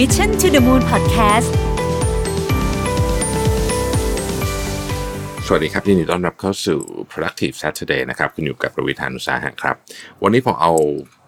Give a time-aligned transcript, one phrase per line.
[0.00, 1.50] Mission to the Moon Podcast
[5.46, 6.80] สวัสดีครับยินดีต้อนรับเข้าสู่
[7.12, 9.76] productive Saturday นะครับ คุณอยู่กับประวิธานุสาหะครับ
[10.22, 10.72] วันนี้ผมเอา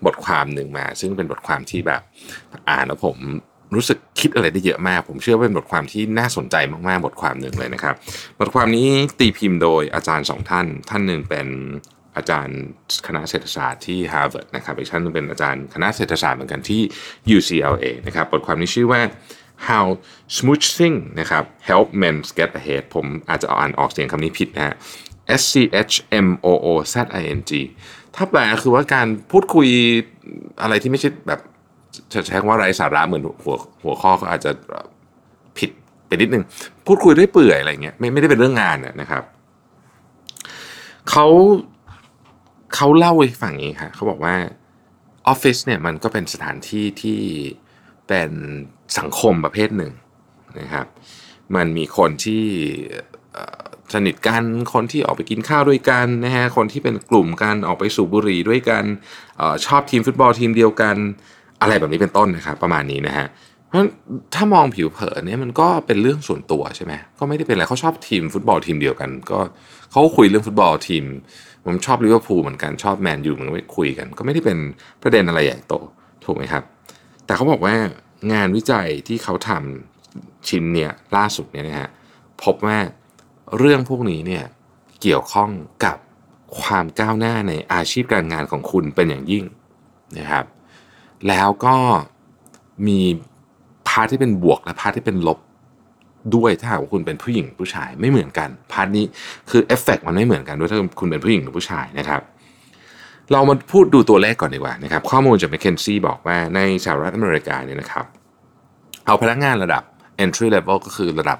[0.07, 2.03] บทความหนึ่งมา ซึ่งเป็นบทความที่แบบ
[2.69, 3.17] อ่านแล้วผม
[3.75, 6.57] รู้สึกคิดอะไรได้เยอะมาก ผมเชื่อว่าเป็นบทความที่น่าสนใจ
[6.89, 7.95] มากๆ บทความหนึ่งเลยนะครับ
[8.41, 11.47] บทความนี้ตีพิมพ์โดยอาจารย์สองท่าน ท่านหนึ่งเป็น
[12.19, 12.59] อาจารย์
[13.07, 16.81] คณะเศรษฐศาสตร์ที่ Harvard นะครับอีกท่านเป็นอาจารย์คณะเศรษฐศาสตร์เหมือนกันที่
[17.37, 19.01] UCLA นะครับบทความนี้ชื่อว่า
[19.69, 19.87] how
[20.37, 24.75] smooching นะครับ help men get ahead ผมอาจจะอ่านออกเสียงคำนี้ผิดนะฮะ
[25.41, 25.55] S C
[25.91, 25.95] H
[26.27, 27.53] M O O Z I N G
[28.15, 29.69] ถ้าแปลคือว่าการพูดคุย
[30.63, 31.41] อะไรที่ไม่ใช่แบบ
[32.13, 34.51] จะใช้คำว่าไร้สาระเหมือนหัวหัวข้อก็อาจจะ
[35.59, 35.71] ผิด
[36.07, 36.45] ไปนิดนึง
[36.87, 39.23] พูดคุยได้เปื่อยอะไรเงี้ยไม่ไม่ได้เป็นเรื่องงานนะครับ
[41.11, 41.27] เขา
[42.75, 44.35] เขาเล่าให้ฟังอย่งนี้ค่ะเขาบอกว่า
[45.29, 47.21] ออฟฟิศเนี่ยมันก็เป็นสถานที่ที่
[48.09, 48.31] เป็น
[48.99, 49.93] สังคมประเภทหนึ่ง
[50.61, 50.87] นะครับ
[51.57, 52.45] มันมีคนที่
[53.95, 58.85] สนิทกันคนที่ออกไปกินข้าวด้วยกันนะฮะคนที่เป็นกลุ่มกันออกไปสูบบุหรี่ด้วยกัน
[59.41, 60.97] ออชอบทีมฟุตบอลทีมเดียวกัน
[61.61, 63.27] อะไรแบบนี้เป็นต้นนะครับประมาณนี้นะฮะ
[63.67, 63.85] เพราะ
[64.35, 69.39] ถ้ามองผิวเผินเนี่ยมันก็เป็นเรื่องส่วนตัวใช่ไหมก็ไม่ได้เป็นอะไรเขาชอบทีมฟุตบอลทีมเดียวกัน ก็
[69.91, 71.05] เขาคุยเรื่องฟุตบอลทีม
[71.71, 74.59] ผมชอบลิเวอร์พูลเหมือนกันชอบแมนยูเหมือนกันคุยกัน ก็ไม่ได้เป็น
[75.03, 75.75] ประเด็นอะไรใหญ่โต
[76.25, 76.63] ถูกไหมครับ
[77.25, 77.75] แต่เขาบอกว่า
[78.33, 81.89] งานวิจัยที่เขาทำชิ้นเนี่ยล่าสุดเนี่ยนะฮะ
[82.43, 82.79] พบว่า
[83.59, 84.45] เรื่องพวกนี้เนี่ย
[85.03, 85.51] เกี่ยวข้อง
[85.85, 85.97] กับ
[86.61, 89.45] ความก้าวหน้าในอาชีพการงานของคุณเป็นอย่างยิ่ง
[90.19, 90.45] นะครับ
[91.29, 91.77] แล้วก็
[92.87, 93.01] มี
[93.89, 95.39] part ที่เป็นบวกและ part ที่เป็นลบ
[96.35, 99.05] ด้วยถ้าหากว่าคุณเป็นผู้หญิงผู้ชายไม่เหมือนกัน part นี้
[99.51, 102.23] คือเอฟเฟกมันไม่เหมือนกันด้วยถ้าคุณเป็นผู้หญิงหรือผู้ชายนะครับ
[103.33, 108.07] เรามาพูดดูตัวเลขก่อนดีกว่านะครับ ข้อมูลจาก McKinsey บอกว่าในสหรัฐอเมริกาเนี่ยนะครับ
[109.07, 109.83] เอาพนักงานระดับ
[110.25, 111.39] entry level ก็คือระดับ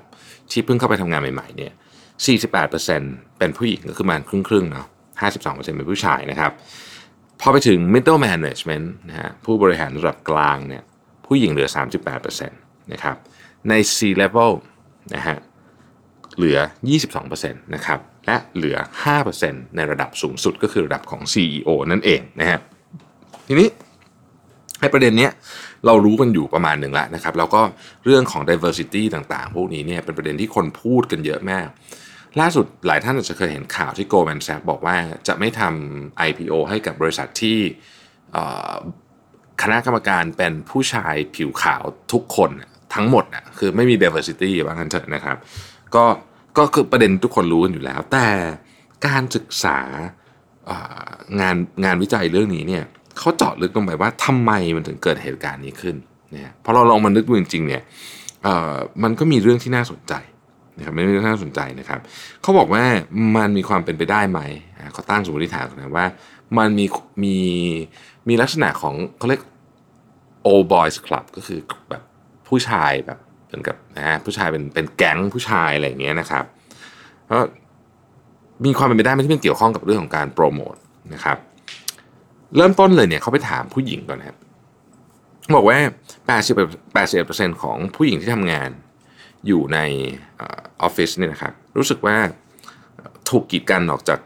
[0.51, 1.73] ที่เพิ่งเข้าไปทำงานใหม่ๆเนี่ย
[2.37, 4.87] 48%เป็นผู้หญิงก็คือประมาณครึ่งๆเนาะ
[5.33, 6.53] 52%เป็นผู้ชายนะครับ
[7.41, 10.83] พอไปถึง middle management นะฮะผู้บริหารระดับกลางเนี่ย
[11.27, 11.69] ผู้หญิงเหลือ
[12.11, 13.17] 38%นะครับ
[13.69, 14.53] ใน C level
[15.15, 15.39] นะฮะ
[16.37, 16.59] เหลือ
[17.17, 18.77] 22%นะครับและเหลือ
[19.27, 22.59] 5%ในระดับสูงสุดก็คือระดับของ CEO นั่นเองนะฮะ
[23.49, 23.69] ทีนี้
[24.81, 25.33] ให้ประเด็นเนี้ย
[25.87, 27.63] เรารู้กันอยู่ประมาณหนึ่งแล้วนะครับ แล้วก็
[28.05, 31.69] เรื่องของ diversity ต่างๆ พวกนี้เนี่ยเป็นประเด็นที่คนพูดกันเยอะมาก
[32.41, 34.97] ล่าสุดหลายท่านอาจจะเคยเห็นข่าวที่ Goldman Sachs บอกว่า
[35.29, 37.59] จะไม่ทำ IPO ให้กับบริษัทที่
[39.63, 41.83] คณะกรรมการเป็นผู้ชายผิวขาว
[42.13, 42.51] ทุกคน
[42.99, 45.37] ทั้งหมดนะคือไม่มี diversity ว่างั้นเถอะนะครับ
[45.95, 46.05] ก็
[46.59, 48.27] ก็คือประเด็นทุกคนรู้กันอยู่แล้ว แต่
[49.07, 49.79] การศึกษา
[51.41, 52.85] งานงานวิจัยเรื่องนี้เนี่ย
[53.19, 55.97] เขาเจาะลึกลงไปว่าทำไมมันถึงเกิดเหตุการณ์นี้ขึ้น
[56.31, 57.83] เนี่ยพอเราลองมานึกดูจริงๆเนี่ย
[59.03, 60.15] มันก็มีเรื่องที่น่าสนใจ
[60.79, 62.01] นะครับไม่มีเรื่องที่น่าสนใจนะครับ
[62.43, 62.85] เขาบอกว่า
[63.37, 64.41] มันมีความเป็นไปได้ไหม
[64.93, 66.07] เขาตั้งสมมติฐานกันนะว่า
[66.59, 66.87] มันมี
[67.25, 67.37] มี
[68.29, 69.43] มีลักษณะของเขาเรียก
[70.47, 71.61] old boys club ก็คือ
[71.91, 72.03] แบบ
[72.49, 76.45] ผู้ชายแบบเหมือนกับนะฮะผู้ชายเป็นเป็นแก๊งผู้ชายอะไรอย่างเงี้ยนะครับ
[77.25, 77.43] เพราะ
[78.65, 80.75] มีความเป็นไปได้ไหมที่มันเกี่ยวข้องกับเรื่องของการโปรโมท
[81.15, 81.39] นะครับ
[82.57, 84.37] เริ่มต้นเลยเนี่ยเขาไปถามผู้หญิงก่อนนะครับ
[85.57, 85.79] บอกว่า
[86.27, 86.55] 80
[86.97, 88.71] 81%ของผู้หญิงที่ทำงาน
[89.47, 89.79] อยู่ใน
[90.43, 92.17] ออฟฟิศเนี่ยนะครับ รู้สึกว่า
[93.31, 94.19] ถูกกีดกันออกจาก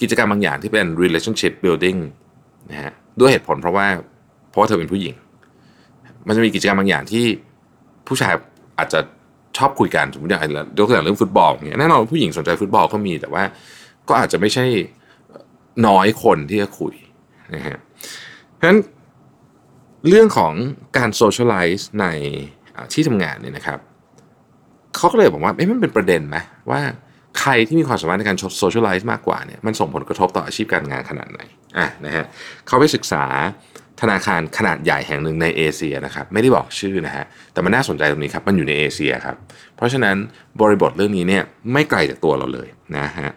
[0.00, 1.98] กิจกรรมบางอย่างที่เป็น relationship building
[2.70, 3.86] นะฮะด้วยเหตุผลเพราะว่า
[4.50, 5.14] เพราะว่าเธอเป็นผู้หญิง
[6.26, 7.24] มันจะมีกิจกรรมบางอย่างที่
[8.06, 8.32] ผู้ชาย
[8.78, 9.00] อาจจะ
[9.56, 10.42] ชอบคุยกันสมมติอย่าง
[10.78, 13.42] ยกตัวอย่างเรื่องฟุตบอลอย่างเงี้ยแน่นอนผู้หญิงสนใจฟุตบอลก็มีแต่ว่า
[14.08, 14.66] ก็อาจจะไม่ใช่
[15.86, 16.94] น้อยคนที่จะคุย
[17.54, 17.78] นะฮะ
[18.54, 18.78] เพราะฉะนั้น
[20.08, 20.52] เรื่องของ
[20.96, 22.06] การโซเชียลไลซ์ใน
[22.92, 23.78] ที่ทำงานเนี่ยนะครับ
[24.96, 26.36] เขาก็เลยบอกว่าเอ๊ะมันเป็นประเด็นไหม
[26.70, 26.80] ว่า
[27.40, 31.40] ใครที่มีความสามารถในการโซเชียลไลซ์มากกว่าเนี่ยมันส่งผลกระทบต่ออาชีพการงานขนาดไหน
[31.78, 32.24] อะนะฮะ
[32.66, 33.24] เขาไปศึกษา
[34.00, 39.36] ธนาคารขนาดใหญ่แห่งหนึ่งในเอเชียนะครับไม่ได้บอกชื่อนะฮะแต่มันน่าสนใจตรงนี้ครับมันอยู่ในเอเชียครับ
[39.76, 40.16] เพราะฉะนั้น
[40.60, 41.42] บริบทเรื่องนี้เนี่ย
[41.72, 43.30] ไม่ไกลจากตัวเราเลยนะฮะ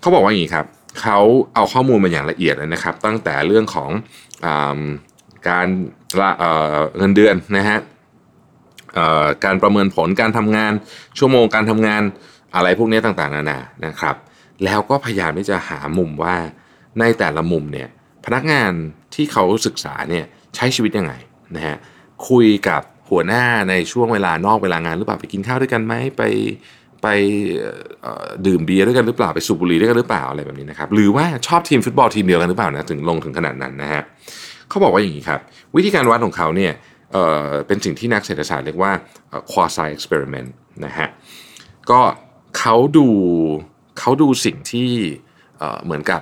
[0.00, 0.66] เขาบอกว่าอย่างนี้ครับ
[1.00, 1.18] เขา
[1.54, 3.90] เอาข้อมูลมาอย่างละเอียดเลยนะครับ ตั้งแต่เรื่องของ
[4.44, 4.46] อ
[5.48, 5.68] การ
[6.96, 7.78] เงินเดือนนะฮะ
[9.44, 10.72] การประเมินผลการทำงาน
[11.18, 12.02] ชั่วโมงการทำงาน
[12.54, 14.16] อะไรพวกนี้ต่างๆนานานะครับ
[14.64, 16.36] แล้วก็พยายามที่จะหามุมว่า
[17.00, 17.88] ในแต่ละมุมเนี่ย
[18.24, 18.72] พนักงาน
[19.18, 20.24] ที่เขาศึกษาเนี่ย
[20.56, 21.12] ใช้ชีวิตยังไง
[21.56, 21.76] นะฮะ
[22.28, 26.22] คุยกับหัวหน้าในช่วงเวลานอกเวลางานหรือเปล่าไปกินข้าวด้วยกันไหมไป
[27.02, 27.06] ไป
[28.46, 34.02] ดื่มเบียร์ด้วยกันหรือเปล่าไปสูบบุหรี่ด้วยกันหรือเปล่าอะไรแบบนี้นะครับหรือว่าชอบทีมฟุตบอลทีมเดียวกันหรือเปล่านะถึงลงถึงขนาดนั้นนะฮะ
[34.68, 35.40] เขาบอกว่าอย่างนี้ครับ
[35.76, 36.72] วิธีการวัดของเขาเนี่ย
[37.12, 38.92] เเป็นสิ่งที่นักเศรษฐศาสตร์เรียกว่า
[39.50, 40.50] quasi experiment
[40.84, 41.08] นะฮะ
[41.90, 42.00] ก็
[42.58, 43.08] เขาดู
[43.98, 44.90] เขาดูสิ่งที่
[45.58, 46.20] เเหมือนกับ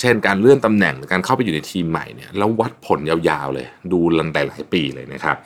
[0.00, 5.36] เช่นการเลื่อนตำแหน่งหรือการเข้าไปอยู่ในทีมใหม่เนี่ยแล้ววัดผลยาวๆเลย ดูลันแต่หลายปีเลยนะครับ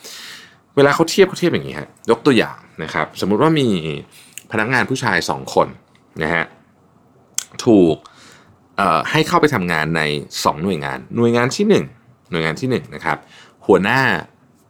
[0.76, 3.68] เวลาเขาเทียบเขาเทียบอย่างนี้ฮะยกตัวอย่างนะครับ สมมุติว่ามี
[4.52, 5.68] พนักงานผู้ชายสองคน
[6.22, 6.44] นะฮะ
[7.64, 7.96] ถูก
[9.10, 10.02] ให้เข้าไปทำงานใน
[10.32, 13.18] 2 หน่วยงาน หน่วยงานที่ 1 หน่วยงานที่1นะครับ
[13.66, 14.00] หัวหน้า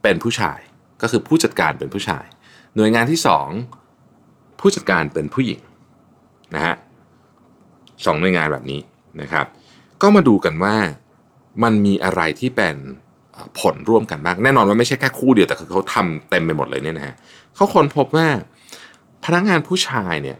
[0.03, 0.59] เป็นผู้ชาย
[1.01, 2.25] ก็คือผู้จัดการเป็นผู้ชาย
[2.75, 3.19] หน่วยงานที่
[3.89, 5.61] 2 ผู้จัดการเป็นผู้หญิง
[6.55, 6.75] นะฮะ
[8.05, 8.81] สองหน่วยงานแบบนี้
[9.21, 9.45] นะครับ
[10.05, 10.75] ก็มาดูกันว่า
[11.63, 12.75] มันมีอะไรที่เป็น
[13.59, 17.15] ผลร่วมกันบ้างแน่นอนว่าไม่ใช่แค่คู่เดียวแต่คือเขาทำเต็มไปหมดเลยเนี่ยนะฮะ
[17.55, 18.27] เขาค้นพบว่า
[19.25, 20.37] พนักงานผู้ชายเนี่ย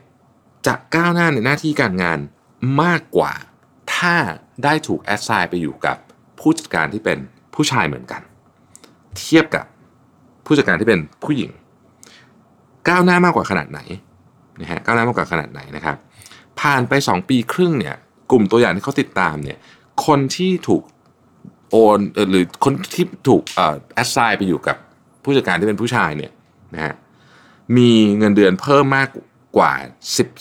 [0.68, 2.20] จะก้าวหน้าในหน้าที่การงาน
[2.82, 3.34] มากกว่า
[3.96, 4.16] ถ้า
[4.64, 5.98] ได้ถูกแอดไซน์ไปอยู่กับ
[6.40, 7.18] ผู้จัดการที่เป็น
[7.56, 8.22] ผู้ชายเหมือนกัน
[9.18, 9.66] เทียบกับ
[10.46, 11.52] ผู้จัดการที่เป็นผู้หญิง
[12.90, 13.80] ก้าวหน้ามากกว่าขนาดไหน
[14.62, 15.98] นะฮะก้าวหน้ามากกว่าขนาดไหนนะครับ
[16.60, 17.96] ผ่านไป 2 ปีครึ่งเนี่ย
[18.32, 19.58] กลุ่มตัวอย่างที่เขาติดตามเนี่ย
[20.06, 20.84] คนที่ถูก
[21.72, 22.00] โอน
[22.32, 23.42] หรือคนที่ถูก
[23.94, 24.78] แอดไซน์ไปอยู่กับ
[25.24, 26.32] ผู้จัดการที่เป็นผู้ชายเนี่ย
[26.76, 26.94] นะฮะ
[27.78, 29.10] มีเงินเดือนเพิ่มมาก
[29.58, 29.74] กว่า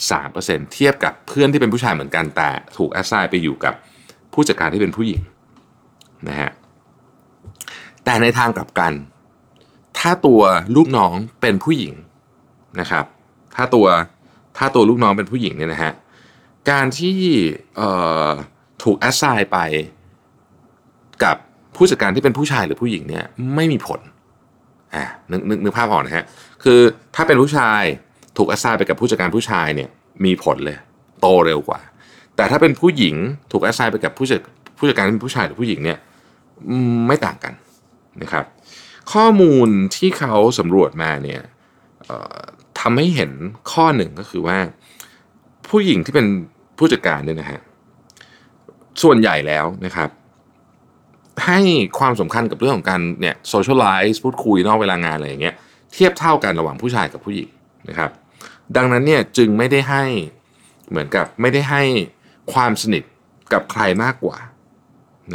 [0.01, 3.73] 13%เทียบกับเพื่อนที่เป็นผู้ชายเหมือนกันแต่ถูกแอสไซน์ไปอยู่กับ
[4.33, 5.21] ผู้จัดการที่เป็นผู้หญิง
[6.27, 6.49] นะฮะ
[8.03, 8.93] แต่ในทางกลับกัน
[9.99, 10.41] ถ้าตัว
[10.75, 11.93] ลูกน้องเป็นผู้หญิง
[12.79, 13.05] นะครับ
[13.55, 13.87] ถ้าตัว
[14.57, 15.93] ถ้าตัวลูกน้องเป็นผู้หญิงเนี่ยนะฮะ
[16.69, 17.17] การที่
[18.83, 19.59] ถูก assign ไป
[21.23, 21.37] กับ
[21.75, 23.25] ผู้จัดการที่เป็นผู้ชายหรือผู้หญิงเนี่ย
[23.55, 23.99] ไม่มีผล
[24.95, 26.25] อ่านึกนึกนึกภาพออกนะฮะ
[26.63, 26.79] คือ
[27.15, 27.81] ถ้าเป็นผู้ชาย
[28.37, 29.89] ถูก assign ไปกับผู้จัดการผู้ชายเนี่ย
[30.25, 30.77] มีผลเลย
[31.21, 31.79] โตเร็วกว่า
[32.35, 33.15] แต่ถ้าเป็นผู้หญิง
[33.51, 34.39] ถูก assign ไปกับผู้จัด
[34.77, 35.97] ผู้จัดการเป็นผู้ชายหรือผู้หญิงเนี่ย
[37.07, 37.53] ไม่ต่างกัน
[38.21, 38.45] นะครับ
[39.13, 41.41] ข้อมูลที่เขาสำรวจมาเนี่ย
[42.79, 43.31] ทำให้เห็น
[43.71, 44.57] ข้อหนึ่งก็คือว่า
[45.67, 46.27] ผู้หญิงที่เป็น
[46.77, 47.59] ผู้จัดการเนี่ยนะฮะ
[49.03, 50.09] ส่วนใหญ่แล้วนะครับ
[51.45, 51.59] ให้
[51.99, 55.55] ความสำคัญกับเรื่องของการเนี่ยโซเชียลไลซ์พูดคุยนอกเวลางานอะไรอย่างเงี้ย
[55.93, 57.49] เทียบเท่ากันระหว่างผู้ชายกับผู้หญิง
[57.89, 58.11] นะครับ
[58.75, 60.03] ดังนั้นเนี่ยจึงไม่ได้ให้
[60.89, 61.83] เหมือนกับไม่ได้ให้
[62.53, 63.03] ความสนิท
[63.53, 64.37] กับใครมากกว่า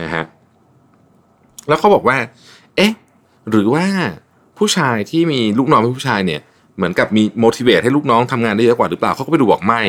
[0.00, 0.24] นะฮะ
[1.68, 2.16] แล้วเขาบอกว่า
[2.76, 2.92] เอ๊ะ
[3.50, 3.86] หรือว่า
[4.58, 6.40] ผู้ชายที่มีลูกน้องเป็นผู้ชายเนี่ย
[6.76, 9.80] เหมือนกับมี motivate ให้ลูกน้องทำงานได้เยอะกว่าหรือเปล่าเขาก็ไปดูบอกไม่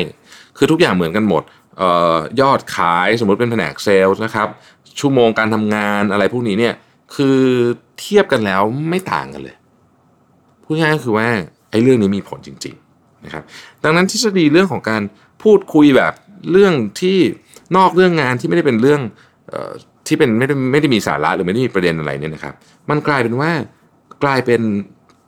[0.56, 1.42] คือทุกอย่างเหมือนกันหมด
[1.80, 1.82] อ
[2.16, 4.48] อยอดขายสมมติเป็นแผนกเซลล์นะครับ
[5.00, 6.74] ชั่วโมงการทำงานอะไรพวกนี้เนี่ย
[7.14, 7.40] คือ
[8.00, 9.56] เทียบกันแล้วไม่ต่างกันเลย
[10.64, 11.26] พูดง่ายก็คือว่า
[11.70, 13.42] ไอ้เรื่องนี้มีผลจริงๆนะครับ
[13.84, 15.02] ดังนั้นทฤษฎีเรื่องของการ
[15.42, 16.12] พูดคุยแบบ
[16.52, 17.18] เรื่องที่
[17.76, 19.00] นอกเรื่องงานที่ไม่ได้เป็นเรื่อง
[19.52, 19.72] ออ
[20.06, 22.54] ที่เป็นไม่ได้ไม่ได้มีสาระหรือไม่ได้มีประเด็นอะไรเนี่ยนะครับ
[22.90, 23.50] มันกลายเป็นว่า
[24.24, 24.60] กลายเป็น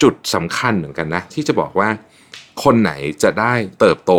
[0.04, 1.88] จุดสำคัญเหมือนกันนะ ที่จะบอกว่า
[2.62, 2.92] คนไหน
[3.22, 4.12] จะได้เติบโต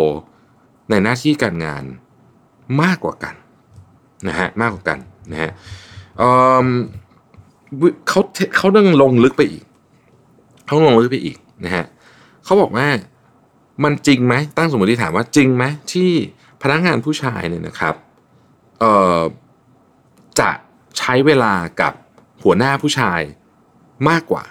[0.89, 1.83] ในหน้าที่การงาน
[2.81, 3.35] มากกว่ากัน
[4.27, 4.99] นะฮะมากกว่ากัน
[5.31, 5.51] นะฮะ
[6.17, 8.21] เเขา
[8.57, 9.63] เขาต้องลงลึกไปอีก
[10.65, 11.85] เขาลงลึกไปอีกนะฮะ
[12.43, 12.87] เขาบอกว่า
[13.83, 16.11] มันจริงไหมตั้งสมมติฐานว่าจริงไหมที่
[16.61, 17.95] พนักงานผู้ชายเนี่ยนะครับ
[18.79, 19.21] เอ่อ
[20.39, 20.49] จะ
[20.97, 21.93] ใช้เวลากับ
[22.43, 23.21] หัวหน้าผู้ชาย
[24.09, 24.43] มากกว่า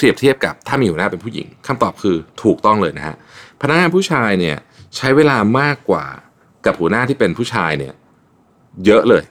[0.00, 3.16] เปรียบเทียบกับถ้ามีหัวหน้าเป็นผู้หญิงคำตอบคือถูกต้องเลยนะฮะ
[3.60, 4.56] พนักงานผู้ชายเนี่ย
[4.96, 6.04] ใช้เวลามากกว่า
[6.66, 7.94] กับหัวหน้าที่เป็นผู้ชายเนี่ย
[8.86, 9.22] เยอะเลย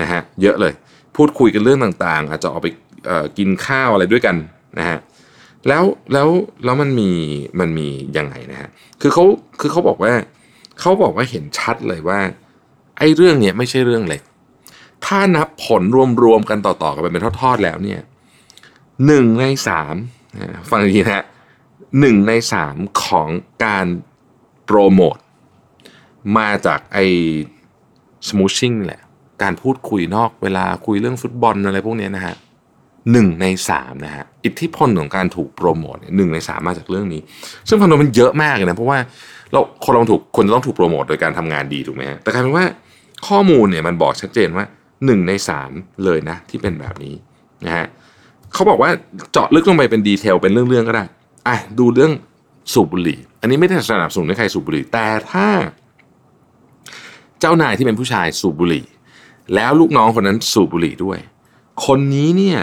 [0.00, 0.72] นะฮะเยอะเลย
[1.16, 2.68] พูดคุยกันเรื่องต่างๆ อาจจะออกไป
[3.38, 4.36] กินข้าวอะไรด้วยกัน
[4.78, 4.98] นะฮะ
[5.68, 6.28] แล้วแล้ว
[6.64, 7.10] แล้วมันมี
[7.60, 8.68] มันมียังไงนะฮะ
[9.00, 9.24] คือเขา
[9.60, 10.12] คือเขาบอกว่า
[10.80, 12.20] เขาบอกว่าเห็นชัดเลยว่า
[12.98, 14.22] ไอ้เรื่องเนี้ยไม่ใช่เรื่องเล็ก
[15.06, 15.82] ถ้านับผล
[16.24, 18.00] รวมๆกันต่อๆกันไปเป็นทอดๆแล้วเนี่ย
[19.06, 19.94] หนึ่งในสาม
[20.70, 21.24] ฟังดีนะฮะ
[22.00, 23.28] หนึ่งในสามของ
[23.64, 23.86] การ
[24.64, 25.16] โปรโมท
[26.38, 27.06] มาจากไอ้
[28.28, 29.00] สมูชิ่งแหละ
[29.42, 32.34] การพูดคุยนอกเวลาคุยเรื่องฟุตบอลอะไรพวกนี้นะฮะ
[33.12, 37.20] หนึ่งในสามนะฮะอิทธิพลของการถูกโปรโมทหนึ่งในสามมาจากเรื่องนี้
[37.68, 38.98] ซึ่งคอนโดมันเยอะมากเลยนะ เพราะว่า
[39.52, 42.64] เราคนเราถูกคนต้องถูกโปรโมทโดยการทำงานดีถูกไหมฮะแต่กลายเป็นว่า
[43.28, 44.64] ข้อมูลเนี่ยมันบอกชัดเจนว่า
[45.06, 45.70] หนึ่งในสาม
[46.04, 47.14] เลยนะที่เป็นแบบนี้
[47.66, 47.86] นะฮะ
[48.54, 48.90] เขาบอกว่า
[49.32, 51.04] เจาะลึกลงไปเป็นดีเทลเป็นเรื่องๆก็ได้
[51.48, 52.12] อะดูเรื่อง
[52.72, 55.46] สูบบุหรี่ อันนี้ไม่ได้สนับสนุนให้ใครสูบบุหรี่ แต่ถ้า
[57.40, 58.86] เจ้านายที่เป็นผู้ชายสูบบุหรี่
[59.54, 61.18] แล้วลูกน้องคนนั้นสูบบุหรี่ด้วย
[61.86, 62.60] คนนี้เนี่ย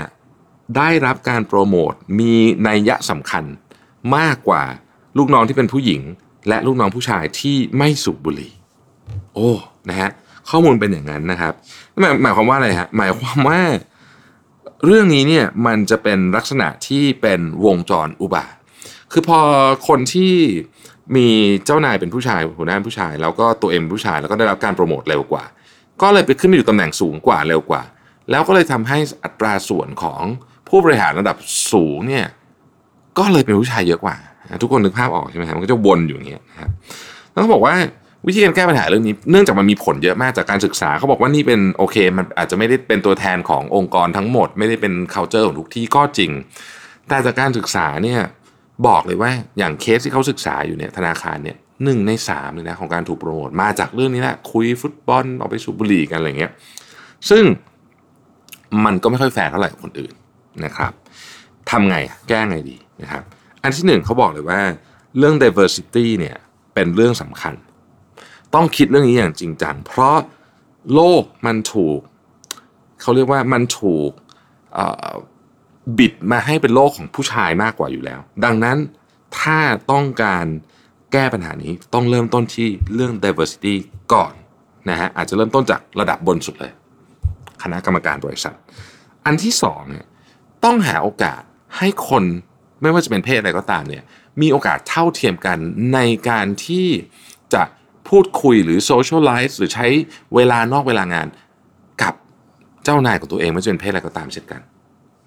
[0.78, 2.34] ได้รับการโปรโมทมี
[2.68, 3.44] นัยยะสำคัญ
[4.16, 4.64] มากกว่า
[5.18, 6.02] ลูกน้องที่เป็นผู้หญิง
[6.50, 8.52] และลูกน้องผู้ชายที่ไม่สูบบุหรี่
[9.34, 9.52] โอ้
[9.90, 10.10] นะฮะ
[10.50, 11.54] ข้อมูลเป็นอย่างนั้นนะครับ
[12.00, 13.60] หมายหมายความว่าอะไรฮะหมายความว่า
[14.86, 18.54] เรื่องนี้เนี่ยมันจะเป็นลักษณะที่เป็นวงจรอุบาท
[19.12, 19.40] คือพอ
[19.88, 20.34] คนที่
[21.16, 21.28] มี
[21.66, 25.44] เจ้านายเป็นผู้ชายหัวหน้าผู้ชาย แล้วก็ตัวเองผู้ชายแล้วก็ได้รับการโปรโมทเร็วกว่า
[26.02, 27.82] ก็เลยไปขึ้นไปอยู่ตำแหน่งสูงกว่าเร็วกว่า
[28.30, 30.22] แล้วก็เลยทำให้อัตราส่วนของ
[30.70, 31.38] ผู้บริหารระดับ
[31.72, 32.26] สูงเนี่ย
[33.18, 34.16] ก็เลยเป็นผู้ชายเยอะกว่า
[34.62, 36.72] ทุกคนนึกภาพออกใช่ไหมครับมันก็จะวนอยู่อย่างเงี้ยนะครับ
[37.34, 37.76] ต้องบอกว่า
[38.28, 46.32] วิธีการแก้ปัญหาเรื่องนี้เนื่องจากมันมีผลเยอะมากจากการศึกษาเขาบอกว่านี่เป็นโอเค มันอาจจะไม่ได้เป็นตัวแทนขององค์กรทั้งหมด ไม่ได้เป็น culture ของทุกที่ก็จริง
[47.08, 48.20] แต่จากการศึกษาเนี่ย
[48.88, 56.52] บอกเลยว่าอย่างเคสที่เขาศึกษาอยู่เนี่ยธนาคารเนี่ยหนึ่งในสามเลยนะของการถูกโปรโมทมาจากเรื่องนี้แหละคุยฟุตบอลออกไปสูบบุหรี่กันอะไรเงี้ย
[57.30, 57.44] ซึ่ง
[58.86, 60.14] มันก็ไม่ค่อยแฟร์เท่าไหร่กับคนอื่น
[60.66, 60.92] นะครับ
[61.70, 61.96] ทำไง
[62.30, 63.24] แก้ไงดีนะครับ
[63.64, 64.60] อันที่หนึ่งเขาบอกเลยว่า
[65.18, 66.36] เรื่อง diversity เนี่ย
[66.74, 67.54] เป็นเรื่องสำคัญ
[68.56, 70.18] ต้องคิดเรื่องนี้อย่างจริงจังเพราะ
[70.94, 72.00] โลกมันถูก
[73.02, 74.10] เขาเรียกว่ามันถูก
[75.98, 78.78] บิดมาให้เป็นโลกของผู้ชายมากกว่าอยู่แล้ว ดังนั้น
[79.40, 79.60] ถ้า
[79.92, 80.46] ต้องการ
[81.12, 83.76] แก้ปัญหานี้ต้องเริ่มต้นที่เรื่อง diversity
[84.14, 84.34] ก่อน
[84.90, 86.72] นะฮะอาจจะเริ่มต้นจากระดับบนสุดเลย
[87.64, 88.56] คณะกรรมการบริษัท
[89.26, 90.08] อันที่สองเนี่ย
[90.64, 91.42] ต้องหาโอกาส
[91.78, 92.24] ให้คน
[92.82, 94.04] ไม่ว่าจะเป็นเพศอะไรก็ตามเนี่ย
[94.42, 95.58] มีโอกาสเท่าเทียมกัน
[95.94, 96.88] ในการที่
[97.54, 97.64] จะ
[98.10, 99.88] พูดคุยหรือ socialize หรือใช้
[100.36, 101.28] เวลานอกเวลางาน
[102.02, 102.14] กับ
[102.84, 104.62] เจ้านายของตัวเองไม่ว่าจะเป็นเพศอะไรก็ตามเช่นกัน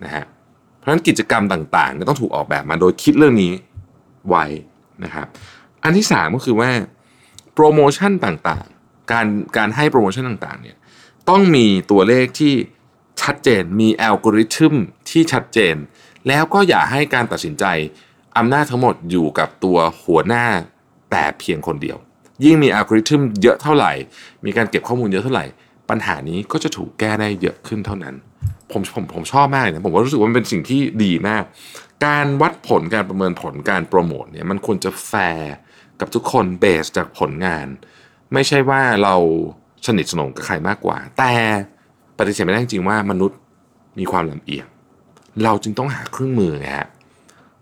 [0.04, 0.24] นะฮะ
[0.76, 3.52] เพราะฉะนั้นกิจกรรมต่างๆต้องถูกออกแบบมาโดยคิดเรื่องนี้
[4.28, 4.44] ไว้
[5.04, 5.26] นะครับ
[5.82, 6.70] อันที่สามก็คือว่า
[7.54, 10.76] โปรโมชั่นต่างๆ การการให้โปรโมชั่นต่างๆเนี่ย
[11.28, 12.54] ต้องมีตัวเลขที่
[13.22, 14.74] ชัดเจนมีอัลกอริทึม
[15.10, 15.76] ที่ชัดเจน
[16.28, 17.64] แล้วก็อย่าให้การตัดสินใจ
[18.36, 20.46] อำนาจทั้งหมดอยู่กับตัวหัวหน้า
[21.10, 21.98] แต่เพียงคนเดียว
[22.44, 23.92] ยิ่งมีอัลกอริทึมเยอะเท่าไหร่
[24.44, 25.44] มีการเก็บข้อมูลเยอะเท่าไหร่
[25.90, 28.14] ปัญหานี้ก็จะถูกแก้ได้เยอะขึ้นเท่านั้น
[28.72, 31.44] ผมผมผมชอบมากเลยนะผมก็รู้สึกว่ามันเป็นสิ่งที่ดีมาก
[32.06, 35.54] การวัดผลการประเมินผลการโปรโมทเนี่ยมันควรจะแฟร์
[36.00, 37.66] กับทุกคนเบสจากผลงาน
[38.32, 39.14] ไม่ใช่ว่าเรา
[39.86, 41.32] สนิทสนมกับใครมากกว่า แต่
[42.18, 43.38] ปฏิเสธไม่ได้จริงว่ามนุษย์
[43.98, 44.66] มีความลำเอียง
[45.44, 46.88] เราจึงต้องหาเครื่องมือนะฮะ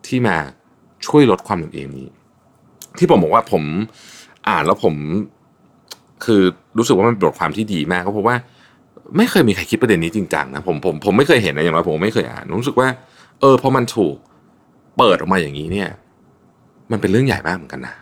[0.06, 0.36] ที่มา
[1.06, 2.08] ช่วยลดความลำเอียงนี้
[2.98, 3.62] ที่ผมบอกว่าผม
[4.50, 4.94] อ่านแล้วผม
[6.24, 6.42] คือ
[6.78, 8.36] รู้สึกว่ามันเป็นบทความที่ดีมากเพราะว่า
[9.16, 12.88] ไม่เคยมีใครคิดประเด็นนี้จริงจังนะผมผมผมไม่เคยเห็นนะอย่างไรผมไม่เคยอ่านรู้สึกว่า
[13.40, 14.16] เออพอมันถูก
[14.98, 15.88] เปิดออกมาอย่างนี้เนี่ย
[16.90, 17.94] มันเป็นเรื่องใหญ่มากเหมือนกันนะ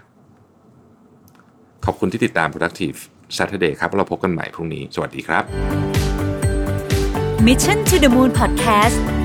[1.85, 2.99] ขอบคุณที่ติดตาม productive
[3.37, 5.45] Saturday ครับ เราพบกันใหม่พรุ่งนี้ สวัสดีครับ
[7.47, 9.18] Mission to the Moon Podcast